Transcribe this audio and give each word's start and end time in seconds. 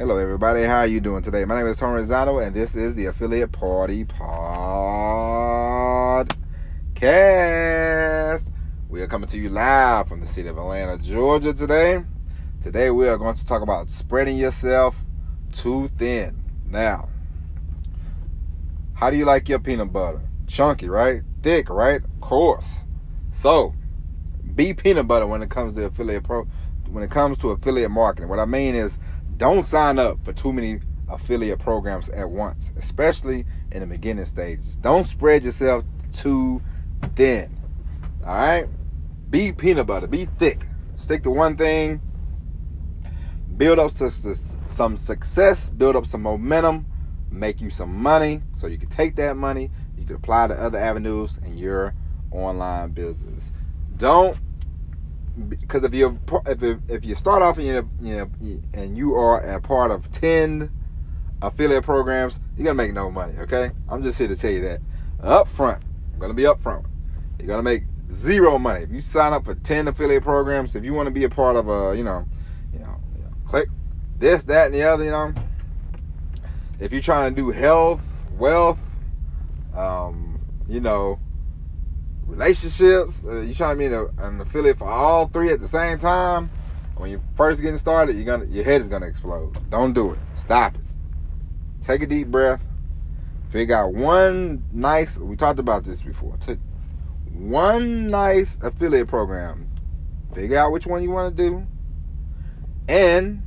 Hello, 0.00 0.16
everybody. 0.16 0.62
How 0.62 0.78
are 0.78 0.86
you 0.86 0.98
doing 0.98 1.22
today? 1.22 1.44
My 1.44 1.58
name 1.58 1.66
is 1.66 1.76
Tom 1.76 1.90
Rosano, 1.90 2.42
and 2.42 2.56
this 2.56 2.74
is 2.74 2.94
the 2.94 3.04
Affiliate 3.04 3.52
Party 3.52 4.06
Podcast. 4.06 4.80
We 8.88 9.02
are 9.02 9.06
coming 9.06 9.28
to 9.28 9.36
you 9.36 9.50
live 9.50 10.08
from 10.08 10.22
the 10.22 10.26
city 10.26 10.48
of 10.48 10.56
Atlanta, 10.56 10.96
Georgia 10.96 11.52
today. 11.52 12.02
Today, 12.62 12.90
we 12.90 13.08
are 13.08 13.18
going 13.18 13.34
to 13.34 13.44
talk 13.46 13.60
about 13.60 13.90
spreading 13.90 14.38
yourself 14.38 14.96
too 15.52 15.90
thin. 15.98 16.44
Now, 16.64 17.10
how 18.94 19.10
do 19.10 19.18
you 19.18 19.26
like 19.26 19.50
your 19.50 19.58
peanut 19.58 19.92
butter? 19.92 20.22
Chunky, 20.46 20.88
right? 20.88 21.20
Thick, 21.42 21.68
right? 21.68 22.00
Coarse. 22.22 22.84
So, 23.30 23.74
be 24.54 24.72
peanut 24.72 25.06
butter 25.06 25.26
when 25.26 25.42
it 25.42 25.50
comes 25.50 25.74
to 25.74 25.84
affiliate 25.84 26.24
pro. 26.24 26.48
When 26.88 27.04
it 27.04 27.10
comes 27.10 27.36
to 27.38 27.50
affiliate 27.50 27.90
marketing, 27.90 28.30
what 28.30 28.38
I 28.38 28.46
mean 28.46 28.74
is 28.74 28.98
don't 29.40 29.64
sign 29.64 29.98
up 29.98 30.22
for 30.22 30.34
too 30.34 30.52
many 30.52 30.80
affiliate 31.08 31.58
programs 31.58 32.10
at 32.10 32.28
once, 32.28 32.74
especially 32.76 33.46
in 33.72 33.80
the 33.80 33.86
beginning 33.86 34.26
stages. 34.26 34.76
Don't 34.76 35.04
spread 35.04 35.42
yourself 35.44 35.82
too 36.14 36.60
thin. 37.16 37.58
All 38.24 38.36
right? 38.36 38.68
Be 39.30 39.50
peanut 39.50 39.86
butter, 39.86 40.06
be 40.06 40.26
thick. 40.38 40.66
Stick 40.96 41.22
to 41.22 41.30
one 41.30 41.56
thing. 41.56 42.02
Build 43.56 43.78
up 43.78 43.92
some 43.92 44.96
success, 44.98 45.70
build 45.70 45.96
up 45.96 46.04
some 46.04 46.20
momentum, 46.20 46.84
make 47.30 47.62
you 47.62 47.70
some 47.70 47.94
money 47.94 48.42
so 48.54 48.66
you 48.66 48.76
can 48.76 48.90
take 48.90 49.16
that 49.16 49.38
money, 49.38 49.70
you 49.96 50.04
can 50.04 50.16
apply 50.16 50.48
to 50.48 50.54
other 50.54 50.78
avenues 50.78 51.38
in 51.46 51.56
your 51.56 51.94
online 52.30 52.90
business. 52.90 53.52
Don't 53.96 54.36
because 55.48 55.84
if 55.84 55.94
you 55.94 56.18
if 56.46 56.62
if 56.88 57.04
you 57.04 57.14
start 57.14 57.42
off 57.42 57.58
and 57.58 57.66
you 57.66 57.90
you 58.00 58.16
know 58.16 58.30
and 58.74 58.96
you 58.96 59.14
are 59.14 59.40
a 59.40 59.60
part 59.60 59.90
of 59.90 60.10
ten 60.12 60.70
affiliate 61.42 61.84
programs, 61.84 62.40
you're 62.56 62.64
gonna 62.64 62.74
make 62.74 62.92
no 62.92 63.10
money. 63.10 63.34
Okay, 63.38 63.70
I'm 63.88 64.02
just 64.02 64.18
here 64.18 64.28
to 64.28 64.36
tell 64.36 64.50
you 64.50 64.62
that 64.62 64.80
up 65.22 65.48
front. 65.48 65.82
I'm 66.12 66.20
gonna 66.20 66.34
be 66.34 66.46
up 66.46 66.60
front. 66.60 66.86
You're 67.38 67.48
gonna 67.48 67.62
make 67.62 67.84
zero 68.12 68.58
money 68.58 68.82
if 68.82 68.90
you 68.90 69.00
sign 69.00 69.32
up 69.32 69.44
for 69.44 69.54
ten 69.54 69.88
affiliate 69.88 70.22
programs. 70.22 70.74
If 70.74 70.84
you 70.84 70.92
want 70.94 71.06
to 71.06 71.10
be 71.10 71.24
a 71.24 71.30
part 71.30 71.56
of 71.56 71.68
a 71.68 71.96
you 71.96 72.04
know, 72.04 72.26
you 72.72 72.78
know, 72.78 72.96
you 73.16 73.22
know, 73.22 73.30
click 73.46 73.68
this, 74.18 74.44
that, 74.44 74.66
and 74.66 74.74
the 74.74 74.82
other. 74.82 75.04
You 75.04 75.10
know, 75.10 75.34
if 76.78 76.92
you're 76.92 77.00
trying 77.00 77.34
to 77.34 77.40
do 77.40 77.50
health, 77.50 78.00
wealth, 78.38 78.78
um, 79.74 80.40
you 80.68 80.80
know 80.80 81.18
relationships. 82.30 83.20
Uh, 83.24 83.40
you 83.40 83.54
trying 83.54 83.76
to 83.76 83.88
be 83.88 83.92
a, 83.92 84.06
an 84.24 84.40
affiliate 84.40 84.78
for 84.78 84.88
all 84.88 85.26
three 85.28 85.50
at 85.50 85.60
the 85.60 85.68
same 85.68 85.98
time. 85.98 86.50
When 86.96 87.10
you're 87.10 87.22
first 87.34 87.60
getting 87.60 87.78
started, 87.78 88.16
you're 88.16 88.24
gonna 88.24 88.44
your 88.46 88.64
head 88.64 88.80
is 88.80 88.88
gonna 88.88 89.06
explode. 89.06 89.56
Don't 89.70 89.92
do 89.92 90.12
it. 90.12 90.18
Stop 90.34 90.74
it. 90.74 90.80
Take 91.84 92.02
a 92.02 92.06
deep 92.06 92.28
breath. 92.28 92.60
Figure 93.48 93.74
out 93.74 93.94
one 93.94 94.64
niche. 94.72 95.16
We 95.16 95.36
talked 95.36 95.58
about 95.58 95.84
this 95.84 96.02
before. 96.02 96.36
One 97.32 98.10
niche 98.10 98.48
affiliate 98.62 99.08
program. 99.08 99.68
Figure 100.34 100.58
out 100.58 100.72
which 100.72 100.86
one 100.86 101.02
you 101.02 101.10
want 101.10 101.36
to 101.36 101.42
do, 101.50 101.66
and 102.86 103.42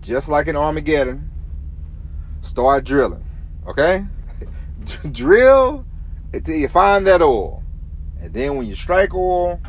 just 0.00 0.28
like 0.28 0.46
in 0.46 0.54
Armageddon, 0.54 1.30
start 2.42 2.84
drilling. 2.84 3.24
Okay, 3.66 4.06
drill 5.12 5.84
until 6.32 6.56
you 6.56 6.68
find 6.68 7.06
that 7.06 7.22
oil. 7.22 7.61
And 8.22 8.32
then 8.32 8.56
when 8.56 8.66
you 8.66 8.76
strike 8.76 9.14
oil, 9.14 9.60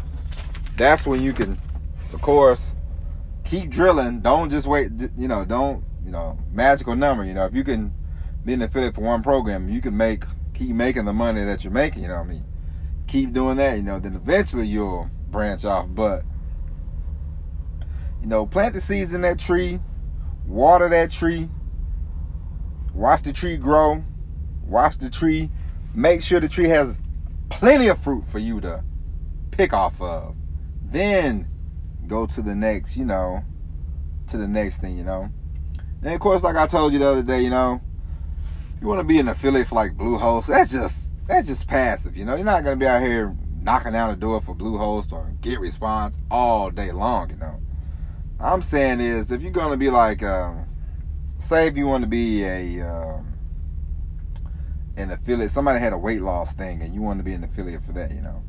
that's 0.78 1.06
when 1.06 1.22
you 1.22 1.34
can, 1.34 1.60
of 2.14 2.22
course, 2.22 2.62
keep 3.44 3.70
drilling. 3.70 4.22
Don't 4.22 4.50
just 4.50 4.68
wait, 4.68 4.92
you 5.18 5.28
know, 5.28 5.44
don't, 5.44 5.84
you 6.06 6.12
know, 6.12 6.38
magical 6.52 6.96
number. 6.96 7.26
You 7.26 7.34
know, 7.34 7.46
if 7.46 7.56
you 7.56 7.64
can 7.64 7.94
be 8.46 8.54
an 8.54 8.62
affiliate 8.62 8.94
for 8.94 9.02
one 9.02 9.24
program, 9.24 9.70
you 9.70 9.82
can 9.82 9.98
make, 9.98 10.24
keep 10.54 10.70
making 10.70 11.06
the 11.06 11.14
money 11.14 11.44
that 11.44 11.64
you're 11.64 11.74
making, 11.74 12.04
you 12.04 12.10
know 12.10 12.18
what 12.18 12.28
I 12.28 12.30
mean? 12.30 12.46
Keep 13.08 13.34
doing 13.34 13.58
that, 13.58 13.78
you 13.78 13.84
know, 13.84 14.00
then 14.00 14.16
eventually 14.16 14.68
you'll 14.68 15.10
branch 15.30 15.66
off. 15.66 15.88
But, 15.90 16.24
you 18.22 18.28
know, 18.28 18.46
plant 18.46 18.76
the 18.76 18.82
seeds 18.82 19.14
in 19.14 19.22
that 19.22 19.40
tree, 19.40 19.80
water 20.46 20.90
that 20.90 21.12
tree, 21.12 21.50
watch 22.94 23.24
the 23.24 23.34
tree 23.34 23.58
grow, 23.58 24.04
watch 24.64 24.98
the 25.00 25.10
tree, 25.10 25.50
make 25.96 26.22
sure 26.22 26.40
the 26.40 26.48
tree 26.48 26.68
has 26.68 26.98
plenty 27.54 27.88
of 27.88 28.00
fruit 28.00 28.24
for 28.28 28.40
you 28.40 28.60
to 28.62 28.84
pick 29.52 29.74
off 29.74 30.00
of. 30.02 30.36
Then 30.92 31.48
go 32.08 32.26
to 32.26 32.42
the 32.42 32.56
next, 32.56 32.98
you 32.98 33.06
know, 33.06 33.44
to 34.30 34.38
the 34.38 34.48
next 34.48 34.78
thing, 34.78 34.98
you 34.98 35.04
know. 35.04 35.30
And 36.02 36.14
of 36.14 36.20
course, 36.20 36.44
like 36.44 36.56
I 36.56 36.68
told 36.68 36.94
you 36.94 37.00
the 37.00 37.08
other 37.08 37.24
day, 37.24 37.42
you 37.42 37.50
know, 37.50 37.82
you 38.82 38.88
want 38.88 39.00
to 39.00 39.06
be 39.06 39.20
an 39.20 39.28
affiliate 39.30 39.68
for 39.68 39.76
like 39.76 39.96
Bluehost. 39.96 40.48
That's 40.48 40.72
just 40.72 41.12
that's 41.28 41.48
just 41.48 41.68
passive, 41.68 42.18
you 42.18 42.26
know. 42.26 42.36
You're 42.36 42.46
not 42.46 42.64
gonna 42.64 42.76
be 42.76 42.88
out 42.88 43.02
here 43.02 43.36
knocking 43.62 43.94
down 43.94 44.10
the 44.10 44.18
door 44.18 44.42
for 44.42 44.56
Bluehost 44.56 45.14
or 45.14 45.32
GetResponse 45.40 46.18
all 46.30 46.70
day 46.70 46.92
long, 46.92 47.30
you 47.30 47.38
know. 47.38 47.60
I'm 48.40 48.62
saying 48.62 49.00
is 49.00 49.32
if 49.32 49.42
you're 49.42 49.52
gonna 49.52 49.78
be 49.78 49.90
like, 49.90 50.22
um, 50.22 50.66
say 51.40 51.68
if 51.68 51.78
you 51.78 51.88
want 51.88 52.04
to 52.04 52.10
be 52.10 52.44
a 52.44 52.82
um, 52.82 53.33
an 54.98 55.12
affiliate. 55.12 55.52
Somebody 55.52 55.80
had 55.80 55.94
a 55.94 55.98
weight 55.98 56.22
loss 56.22 56.54
thing, 56.54 56.82
and 56.82 56.94
you 56.94 57.02
want 57.02 57.20
to 57.20 57.24
be 57.24 57.34
an 57.34 57.44
affiliate 57.44 57.84
for 57.84 57.94
that. 57.94 58.12
You 58.12 58.22
know, 58.22 58.44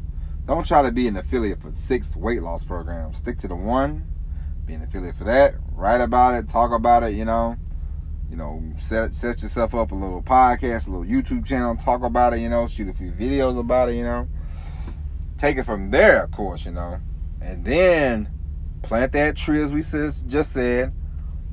don't 0.46 0.66
try 0.66 0.82
to 0.82 0.92
be 0.92 1.08
an 1.08 1.16
affiliate 1.16 1.60
for 1.60 1.72
six 1.72 2.16
weight 2.16 2.42
loss 2.42 2.64
programs. 2.64 3.18
Stick 3.18 3.38
to 3.38 3.48
the 3.48 3.56
one. 3.56 4.06
Be 4.66 4.74
an 4.74 4.82
affiliate 4.82 5.16
for 5.16 5.24
that. 5.24 5.54
Write 5.72 6.00
about 6.00 6.34
it. 6.34 6.48
Talk 6.48 6.72
about 6.72 7.02
it. 7.02 7.14
You 7.14 7.24
know, 7.24 7.56
you 8.30 8.36
know, 8.36 8.62
set 8.78 9.14
set 9.14 9.42
yourself 9.42 9.74
up 9.74 9.92
a 9.92 9.94
little 9.94 10.22
podcast, 10.22 10.86
a 10.86 10.90
little 10.90 11.04
YouTube 11.04 11.46
channel. 11.46 11.76
Talk 11.76 12.02
about 12.02 12.34
it. 12.34 12.40
You 12.40 12.48
know, 12.48 12.66
shoot 12.66 12.88
a 12.88 12.94
few 12.94 13.12
videos 13.12 13.58
about 13.58 13.88
it. 13.88 13.96
You 13.96 14.04
know, 14.04 14.28
take 15.38 15.56
it 15.56 15.64
from 15.64 15.90
there, 15.90 16.24
of 16.24 16.30
course. 16.30 16.64
You 16.64 16.72
know, 16.72 16.98
and 17.40 17.64
then 17.64 18.28
plant 18.82 19.12
that 19.12 19.36
tree 19.36 19.62
as 19.62 19.72
we 19.72 19.82
just 19.82 20.52
said. 20.52 20.92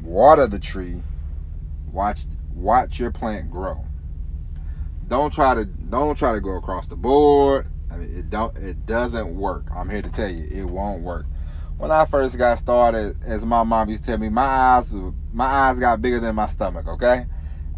Water 0.01 0.47
the 0.47 0.59
tree. 0.59 1.01
Watch 1.91 2.25
watch 2.53 2.99
your 2.99 3.11
plant 3.11 3.51
grow 3.51 3.85
don't 5.11 5.33
try 5.33 5.53
to 5.53 5.65
don't 5.65 6.17
try 6.17 6.31
to 6.31 6.39
go 6.39 6.55
across 6.55 6.87
the 6.87 6.95
board. 6.95 7.67
I 7.91 7.97
mean, 7.97 8.17
it 8.17 8.29
don't 8.29 8.55
it 8.57 8.85
doesn't 8.85 9.35
work. 9.35 9.65
I'm 9.75 9.89
here 9.89 10.01
to 10.01 10.09
tell 10.09 10.29
you, 10.29 10.47
it 10.49 10.63
won't 10.63 11.01
work. 11.01 11.25
When 11.77 11.91
I 11.91 12.05
first 12.05 12.37
got 12.37 12.57
started, 12.59 13.17
as 13.25 13.45
my 13.45 13.63
mom 13.63 13.89
used 13.89 14.03
to 14.03 14.11
tell 14.11 14.17
me, 14.17 14.29
my 14.29 14.41
eyes 14.41 14.95
my 15.33 15.45
eyes 15.45 15.77
got 15.79 16.01
bigger 16.01 16.21
than 16.21 16.35
my 16.35 16.47
stomach. 16.47 16.87
Okay, 16.87 17.25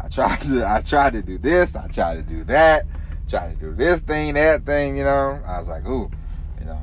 I 0.00 0.08
tried 0.08 0.42
to 0.42 0.64
I 0.64 0.80
tried 0.82 1.14
to 1.14 1.22
do 1.22 1.36
this, 1.36 1.74
I 1.74 1.88
tried 1.88 2.14
to 2.18 2.22
do 2.22 2.44
that, 2.44 2.86
tried 3.28 3.58
to 3.58 3.66
do 3.66 3.74
this 3.74 3.98
thing, 3.98 4.34
that 4.34 4.64
thing. 4.64 4.96
You 4.96 5.02
know, 5.02 5.42
I 5.44 5.58
was 5.58 5.66
like, 5.66 5.84
ooh, 5.86 6.08
you 6.60 6.66
know, 6.66 6.80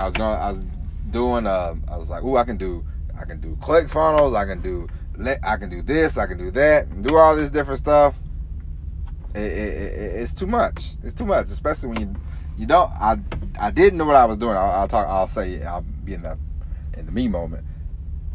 I 0.00 0.06
was 0.06 0.14
going, 0.14 0.36
I 0.36 0.50
was 0.50 0.64
doing, 1.12 1.46
uh, 1.46 1.76
I 1.88 1.96
was 1.96 2.10
like, 2.10 2.24
ooh, 2.24 2.36
I 2.36 2.42
can 2.42 2.56
do, 2.56 2.84
I 3.16 3.24
can 3.24 3.40
do 3.40 3.54
ClickFunnels, 3.62 4.36
I 4.36 4.46
can 4.46 4.62
do, 4.62 4.88
I 5.44 5.56
can 5.56 5.70
do 5.70 5.80
this, 5.80 6.16
I 6.16 6.26
can 6.26 6.38
do 6.38 6.50
that, 6.50 6.88
and 6.88 7.06
do 7.06 7.16
all 7.16 7.36
this 7.36 7.50
different 7.50 7.78
stuff 7.78 8.16
it, 9.34 9.40
it, 9.42 10.20
it's 10.22 10.34
too 10.34 10.46
much. 10.46 10.90
It's 11.02 11.14
too 11.14 11.26
much, 11.26 11.48
especially 11.48 11.88
when 11.90 12.00
you 12.00 12.14
you 12.58 12.66
don't. 12.66 12.90
I 12.92 13.18
I 13.58 13.70
didn't 13.70 13.98
know 13.98 14.04
what 14.04 14.16
I 14.16 14.24
was 14.24 14.36
doing. 14.36 14.56
I'll, 14.56 14.70
I'll 14.70 14.88
talk. 14.88 15.06
I'll 15.08 15.28
say. 15.28 15.62
I'll 15.62 15.82
be 15.82 16.14
in 16.14 16.22
the 16.22 16.38
in 16.96 17.06
the 17.06 17.12
me 17.12 17.28
moment. 17.28 17.64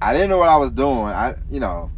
I 0.02 0.14
didn't 0.14 0.30
know 0.30 0.38
what 0.38 0.50
I 0.50 0.58
was 0.58 0.72
doing. 0.72 1.08
I 1.08 1.36
you 1.50 1.60
know, 1.60 1.92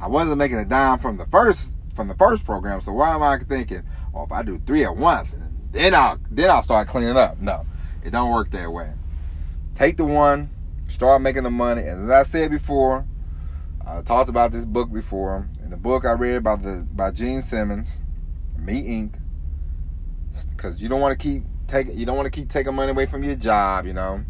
I 0.00 0.08
wasn't 0.08 0.38
making 0.38 0.58
a 0.58 0.64
dime 0.64 0.98
from 0.98 1.16
the 1.16 1.26
first 1.26 1.72
from 1.94 2.08
the 2.08 2.14
first 2.14 2.44
program. 2.44 2.80
So 2.80 2.92
why 2.92 3.14
am 3.14 3.22
I 3.22 3.38
thinking? 3.38 3.82
Oh, 4.14 4.24
if 4.24 4.32
I 4.32 4.42
do 4.42 4.60
three 4.66 4.84
at 4.84 4.96
once, 4.96 5.36
then 5.72 5.94
I'll 5.94 6.18
then 6.30 6.50
I'll 6.50 6.62
start 6.62 6.88
cleaning 6.88 7.16
up. 7.16 7.38
No, 7.38 7.66
it 8.04 8.10
don't 8.10 8.32
work 8.32 8.50
that 8.52 8.70
way. 8.70 8.92
Take 9.74 9.96
the 9.96 10.04
one, 10.04 10.50
start 10.88 11.22
making 11.22 11.44
the 11.44 11.50
money, 11.50 11.82
and 11.82 12.04
as 12.04 12.10
I 12.10 12.22
said 12.30 12.50
before, 12.50 13.06
I 13.86 14.02
talked 14.02 14.28
about 14.28 14.52
this 14.52 14.64
book 14.64 14.92
before. 14.92 15.48
In 15.62 15.70
the 15.70 15.76
book 15.76 16.04
I 16.04 16.12
read 16.12 16.44
by 16.44 16.56
the 16.56 16.86
by 16.92 17.10
Gene 17.10 17.42
Simmons, 17.42 18.04
me 18.64 18.82
Inc. 18.82 19.14
Because 20.50 20.80
you 20.80 20.88
don't 20.88 21.00
want 21.00 21.18
to 21.18 21.22
keep 21.22 21.44
taking 21.66 21.98
you 21.98 22.06
don't 22.06 22.16
want 22.16 22.26
to 22.26 22.30
keep 22.30 22.48
taking 22.50 22.74
money 22.74 22.90
away 22.90 23.06
from 23.06 23.22
your 23.22 23.34
job, 23.34 23.86
you 23.86 23.92
know. 23.92 24.24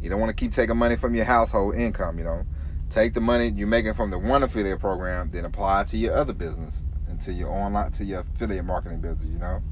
You 0.00 0.10
don't 0.10 0.20
want 0.20 0.30
to 0.30 0.34
keep 0.34 0.52
taking 0.52 0.76
money 0.76 0.96
from 0.96 1.14
your 1.14 1.24
household 1.24 1.76
income, 1.76 2.18
you 2.18 2.24
know. 2.24 2.44
Take 2.90 3.14
the 3.14 3.20
money 3.20 3.48
you're 3.48 3.66
making 3.66 3.94
from 3.94 4.10
the 4.10 4.18
one 4.18 4.42
affiliate 4.42 4.80
program, 4.80 5.30
then 5.30 5.44
apply 5.44 5.82
it 5.82 5.88
to 5.88 5.96
your 5.96 6.16
other 6.16 6.32
business 6.32 6.84
and 7.08 7.20
to 7.22 7.32
your 7.32 7.50
online 7.50 7.92
to 7.92 8.04
your 8.04 8.20
affiliate 8.20 8.64
marketing 8.64 9.00
business, 9.00 9.26
you 9.26 9.38
know. 9.38 9.62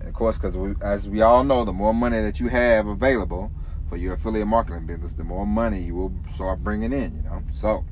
And 0.00 0.08
of 0.08 0.14
course, 0.14 0.36
because 0.38 0.76
as 0.82 1.08
we 1.08 1.22
all 1.22 1.44
know, 1.44 1.64
the 1.64 1.72
more 1.72 1.94
money 1.94 2.20
that 2.20 2.38
you 2.38 2.48
have 2.48 2.86
available 2.86 3.50
for 3.88 3.96
your 3.96 4.14
affiliate 4.14 4.46
marketing 4.46 4.86
business, 4.86 5.12
the 5.12 5.24
more 5.24 5.46
money 5.46 5.80
you 5.80 5.94
will 5.94 6.12
start 6.28 6.62
bringing 6.62 6.92
in, 6.92 7.16
you 7.16 7.22
know. 7.22 7.42
So 7.52 7.84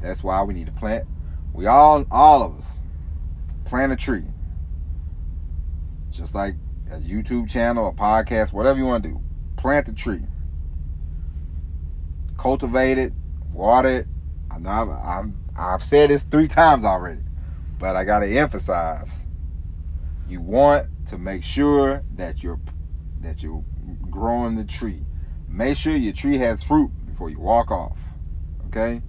that's 0.00 0.22
why 0.22 0.42
we 0.42 0.54
need 0.54 0.66
to 0.66 0.72
plant. 0.72 1.06
We 1.52 1.66
all, 1.66 2.04
all 2.10 2.42
of 2.42 2.58
us, 2.58 2.66
plant 3.66 3.92
a 3.92 3.96
tree. 3.96 4.24
Just 6.10 6.34
like 6.34 6.54
a 6.90 6.98
YouTube 6.98 7.50
channel, 7.50 7.88
a 7.88 7.92
podcast, 7.92 8.52
whatever 8.52 8.78
you 8.78 8.86
want 8.86 9.04
to 9.04 9.10
do. 9.10 9.20
Plant 9.56 9.86
the 9.86 9.92
tree. 9.92 10.22
Cultivate 12.38 12.96
it, 12.96 13.12
water 13.52 13.88
it. 13.88 14.06
I 14.50 14.58
know 14.58 14.70
I've, 14.70 14.88
I've, 14.88 15.32
I've 15.58 15.82
said 15.82 16.10
this 16.10 16.22
three 16.22 16.48
times 16.48 16.84
already, 16.84 17.22
but 17.78 17.96
I 17.96 18.04
got 18.04 18.20
to 18.20 18.26
emphasize 18.26 19.10
you 20.28 20.40
want 20.40 20.86
to 21.06 21.18
make 21.18 21.42
sure 21.42 22.02
that 22.16 22.42
you're 22.42 22.60
that 23.20 23.42
you're 23.42 23.64
growing 24.10 24.56
the 24.56 24.64
tree. 24.64 25.04
Make 25.48 25.76
sure 25.76 25.94
your 25.94 26.12
tree 26.12 26.38
has 26.38 26.62
fruit 26.62 26.90
before 27.06 27.30
you 27.30 27.38
walk 27.38 27.70
off. 27.70 27.98
Okay? 28.68 29.02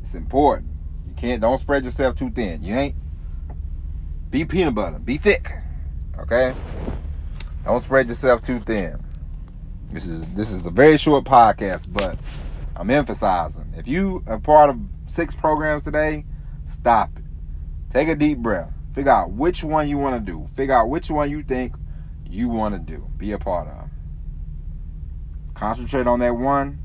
It's 0.00 0.14
important. 0.14 0.70
You 1.06 1.14
can't 1.14 1.40
don't 1.40 1.58
spread 1.58 1.84
yourself 1.84 2.14
too 2.14 2.30
thin. 2.30 2.62
You 2.62 2.74
ain't 2.74 2.96
be 4.36 4.44
peanut 4.44 4.74
butter. 4.74 4.98
Be 4.98 5.16
thick. 5.16 5.50
Okay? 6.18 6.54
Don't 7.64 7.82
spread 7.82 8.06
yourself 8.06 8.42
too 8.42 8.58
thin. 8.58 9.02
This 9.90 10.06
is 10.06 10.26
this 10.28 10.52
is 10.52 10.66
a 10.66 10.70
very 10.70 10.98
short 10.98 11.24
podcast, 11.24 11.86
but 11.90 12.18
I'm 12.76 12.90
emphasizing. 12.90 13.72
If 13.78 13.88
you 13.88 14.22
are 14.26 14.38
part 14.38 14.68
of 14.68 14.78
six 15.06 15.34
programs 15.34 15.84
today, 15.84 16.26
stop 16.66 17.16
it. 17.16 17.24
Take 17.94 18.08
a 18.08 18.14
deep 18.14 18.38
breath. 18.38 18.70
Figure 18.94 19.10
out 19.10 19.30
which 19.30 19.64
one 19.64 19.88
you 19.88 19.96
want 19.96 20.22
to 20.22 20.32
do. 20.32 20.46
Figure 20.54 20.74
out 20.74 20.90
which 20.90 21.10
one 21.10 21.30
you 21.30 21.42
think 21.42 21.74
you 22.26 22.50
want 22.50 22.74
to 22.74 22.78
do. 22.78 23.08
Be 23.16 23.32
a 23.32 23.38
part 23.38 23.68
of. 23.68 23.88
Concentrate 25.54 26.06
on 26.06 26.18
that 26.20 26.36
one. 26.36 26.78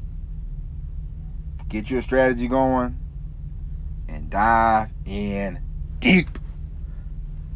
Get 1.68 1.90
your 1.90 2.02
strategy 2.02 2.48
going 2.48 2.98
and 4.08 4.30
dive 4.30 4.90
in 5.06 5.60
deep. 6.00 6.38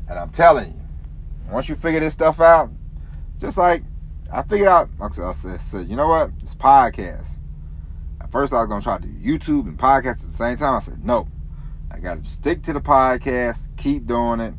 And 0.07 0.19
I'm 0.19 0.29
telling 0.29 0.73
you, 0.73 1.51
once 1.51 1.67
you 1.69 1.75
figure 1.75 1.99
this 1.99 2.13
stuff 2.13 2.39
out, 2.39 2.69
just 3.39 3.57
like 3.57 3.83
I 4.31 4.43
figured 4.43 4.67
out, 4.67 4.89
I 4.99 5.33
said, 5.33 5.87
you 5.87 5.95
know 5.95 6.07
what? 6.07 6.31
It's 6.41 6.55
podcast. 6.55 7.29
At 8.21 8.31
first, 8.31 8.53
I 8.53 8.59
was 8.59 8.67
going 8.67 8.81
to 8.81 8.83
try 8.83 8.97
to 8.97 9.05
do 9.05 9.09
YouTube 9.09 9.67
and 9.67 9.77
podcast 9.77 10.07
at 10.07 10.21
the 10.21 10.29
same 10.29 10.57
time. 10.57 10.75
I 10.75 10.79
said, 10.79 11.05
no. 11.05 11.27
I 11.91 11.99
got 11.99 12.21
to 12.21 12.29
stick 12.29 12.61
to 12.63 12.73
the 12.73 12.81
podcast, 12.81 13.59
keep 13.77 14.05
doing 14.05 14.39
it, 14.41 14.53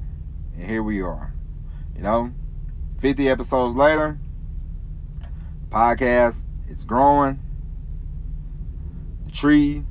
and 0.56 0.70
here 0.70 0.82
we 0.82 1.02
are. 1.02 1.34
You 1.94 2.02
know, 2.02 2.32
50 2.98 3.28
episodes 3.28 3.74
later, 3.74 4.18
podcast 5.68 6.44
is 6.70 6.84
growing, 6.84 7.40
the 9.26 9.32
tree 9.32 9.84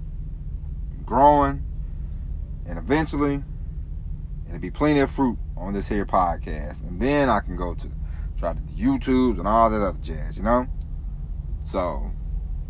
growing, 1.05 1.63
and 2.65 2.79
eventually 2.79 3.43
it'll 4.47 4.59
be 4.59 4.71
plenty 4.71 5.01
of 5.01 5.11
fruit 5.11 5.37
on 5.57 5.73
this 5.73 5.87
here 5.87 6.05
podcast. 6.05 6.81
And 6.81 6.99
then 6.99 7.29
I 7.29 7.39
can 7.39 7.55
go 7.55 7.73
to 7.75 7.91
try 8.37 8.53
to 8.53 8.59
YouTubes 8.59 9.39
and 9.39 9.47
all 9.47 9.69
that 9.69 9.81
other 9.81 9.97
jazz, 10.01 10.37
you 10.37 10.43
know? 10.43 10.67
So 11.65 12.11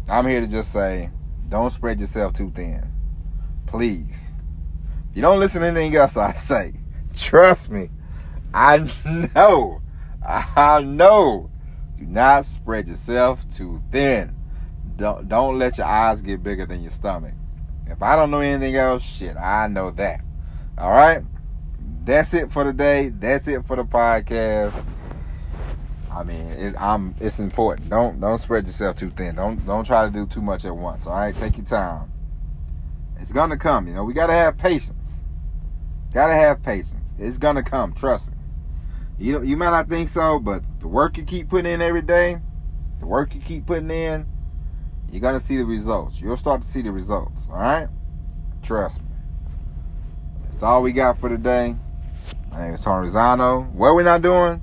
I'm 0.07 0.27
here 0.27 0.41
to 0.41 0.47
just 0.47 0.71
say, 0.71 1.09
don't 1.49 1.71
spread 1.71 1.99
yourself 1.99 2.33
too 2.33 2.51
thin. 2.55 2.91
Please. 3.65 4.33
If 5.09 5.15
you 5.15 5.21
don't 5.21 5.39
listen 5.39 5.61
to 5.61 5.67
anything 5.67 5.95
else 5.95 6.17
I 6.17 6.33
say, 6.35 6.73
trust 7.15 7.69
me, 7.69 7.89
I 8.53 8.89
know, 9.35 9.81
I 10.25 10.81
know. 10.81 11.49
Do 11.97 12.05
not 12.05 12.45
spread 12.45 12.87
yourself 12.87 13.45
too 13.55 13.81
thin. 13.91 14.35
Don't 14.95 15.27
don't 15.27 15.59
let 15.59 15.77
your 15.77 15.87
eyes 15.87 16.21
get 16.21 16.43
bigger 16.43 16.65
than 16.65 16.81
your 16.81 16.91
stomach. 16.91 17.33
If 17.87 18.01
I 18.01 18.15
don't 18.15 18.31
know 18.31 18.39
anything 18.39 18.75
else, 18.75 19.03
shit, 19.03 19.37
I 19.37 19.67
know 19.67 19.91
that. 19.91 20.21
All 20.77 20.91
right? 20.91 21.23
That's 22.05 22.35
it 22.35 22.51
for 22.51 22.63
today. 22.63 23.09
That's 23.09 23.47
it 23.47 23.65
for 23.65 23.75
the 23.75 23.83
podcast. 23.83 24.85
I 26.11 26.23
mean, 26.23 26.47
it, 26.51 26.75
I'm. 26.79 27.15
It's 27.19 27.39
important. 27.39 27.89
Don't 27.89 28.21
don't 28.21 28.37
spread 28.37 28.67
yourself 28.67 28.95
too 28.95 29.09
thin. 29.09 29.35
Don't 29.35 29.65
don't 29.65 29.83
try 29.85 30.05
to 30.05 30.11
do 30.11 30.27
too 30.27 30.41
much 30.41 30.65
at 30.65 30.75
once. 30.75 31.07
All 31.07 31.13
right, 31.13 31.35
take 31.35 31.57
your 31.57 31.65
time. 31.65 32.11
It's 33.19 33.31
gonna 33.31 33.57
come. 33.57 33.87
You 33.87 33.95
know, 33.95 34.03
we 34.03 34.13
gotta 34.13 34.33
have 34.33 34.55
patience. 34.55 35.21
Gotta 36.13 36.35
have 36.35 36.61
patience. 36.61 37.11
It's 37.17 37.39
gonna 37.39 37.63
come. 37.63 37.91
Trust 37.93 38.29
me. 38.29 38.37
You 39.17 39.41
you 39.41 39.57
might 39.57 39.71
not 39.71 39.89
think 39.89 40.09
so, 40.09 40.37
but 40.39 40.63
the 40.79 40.87
work 40.87 41.17
you 41.17 41.23
keep 41.23 41.49
putting 41.49 41.73
in 41.73 41.81
every 41.81 42.03
day, 42.03 42.37
the 42.99 43.07
work 43.07 43.33
you 43.33 43.41
keep 43.41 43.65
putting 43.65 43.89
in, 43.89 44.27
you're 45.11 45.21
gonna 45.21 45.39
see 45.39 45.57
the 45.57 45.65
results. 45.65 46.21
You'll 46.21 46.37
start 46.37 46.61
to 46.61 46.67
see 46.67 46.83
the 46.83 46.91
results. 46.91 47.47
All 47.49 47.57
right. 47.57 47.87
Trust 48.61 49.01
me. 49.01 49.07
That's 50.43 50.61
all 50.61 50.83
we 50.83 50.91
got 50.91 51.19
for 51.19 51.29
today. 51.29 51.75
My 52.55 52.63
name 52.63 52.75
is 52.75 52.83
Tony 52.83 53.09
Rizzano. 53.09 53.69
What 53.73 53.97
we 53.97 54.03
not 54.03 54.21
doing? 54.21 54.61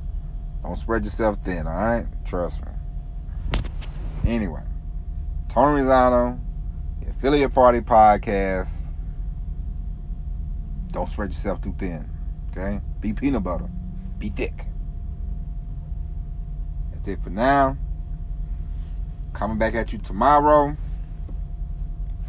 Don't 0.63 0.77
spread 0.77 1.05
yourself 1.05 1.37
thin, 1.45 1.67
all 1.67 1.75
right? 1.75 2.07
Trust 2.25 2.63
me. 2.65 2.73
Anyway, 4.27 4.63
Tony 5.51 5.83
Rizzano, 5.83 6.41
the 7.03 7.11
Affiliate 7.11 7.53
Party 7.53 7.81
Podcast. 7.81 8.71
Don't 10.91 11.07
spread 11.11 11.35
yourself 11.35 11.61
too 11.61 11.75
thin, 11.79 12.09
okay? 12.51 12.81
Be 13.01 13.13
peanut 13.13 13.43
butter. 13.43 13.69
Be 14.19 14.31
thick. 14.31 14.69
That's 16.93 17.07
it 17.09 17.23
for 17.23 17.29
now. 17.29 17.77
Coming 19.35 19.59
back 19.59 19.75
at 19.75 19.93
you 19.93 19.99
tomorrow 19.99 20.79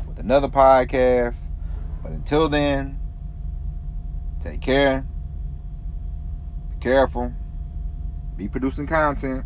with 0.09 0.19
another 0.19 0.49
podcast. 0.49 1.37
But 2.01 2.11
until 2.11 2.49
then, 2.49 2.99
take 4.41 4.59
care. 4.59 5.05
Careful 6.83 7.31
be 8.35 8.49
producing 8.49 8.87
content, 8.87 9.45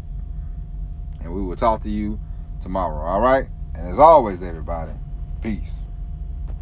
and 1.21 1.31
we 1.31 1.39
will 1.43 1.55
talk 1.55 1.83
to 1.83 1.89
you 1.89 2.19
tomorrow. 2.63 3.05
All 3.05 3.21
right? 3.21 3.47
And 3.75 3.87
as 3.87 3.99
always, 3.99 4.41
everybody, 4.41 4.93
peace. 5.39 5.85